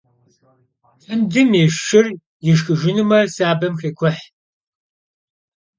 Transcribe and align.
Vındım 1.05 1.49
yi 1.57 1.65
şşır 1.75 2.07
yişşxıjjınume, 2.45 3.19
sabem 3.35 3.75
xêkuh. 3.81 4.19